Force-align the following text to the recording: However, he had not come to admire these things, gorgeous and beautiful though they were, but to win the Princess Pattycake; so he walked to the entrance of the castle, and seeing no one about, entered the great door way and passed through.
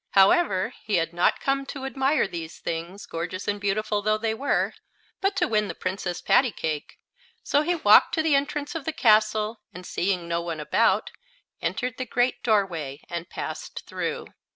However, 0.13 0.73
he 0.83 0.95
had 0.95 1.13
not 1.13 1.39
come 1.39 1.63
to 1.67 1.85
admire 1.85 2.27
these 2.27 2.57
things, 2.57 3.05
gorgeous 3.05 3.47
and 3.47 3.61
beautiful 3.61 4.01
though 4.01 4.17
they 4.17 4.33
were, 4.33 4.73
but 5.19 5.35
to 5.35 5.47
win 5.47 5.67
the 5.67 5.75
Princess 5.75 6.23
Pattycake; 6.23 6.97
so 7.43 7.61
he 7.61 7.75
walked 7.75 8.15
to 8.15 8.23
the 8.23 8.33
entrance 8.33 8.73
of 8.73 8.85
the 8.85 8.93
castle, 8.93 9.61
and 9.71 9.85
seeing 9.85 10.27
no 10.27 10.41
one 10.41 10.59
about, 10.59 11.11
entered 11.61 11.97
the 11.99 12.05
great 12.07 12.41
door 12.41 12.65
way 12.65 13.01
and 13.11 13.29
passed 13.29 13.83
through. 13.85 14.25